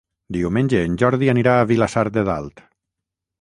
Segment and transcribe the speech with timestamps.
[0.35, 2.65] Diumenge en Jordi anirà a Vilassar de Dalt.